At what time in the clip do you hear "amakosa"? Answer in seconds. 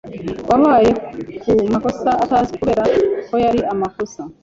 3.73-4.21